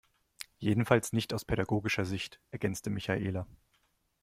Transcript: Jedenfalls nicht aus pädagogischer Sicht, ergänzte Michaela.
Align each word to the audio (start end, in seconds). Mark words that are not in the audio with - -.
Jedenfalls 0.57 1.13
nicht 1.13 1.31
aus 1.31 1.45
pädagogischer 1.45 2.05
Sicht, 2.05 2.39
ergänzte 2.49 2.89
Michaela. 2.89 3.45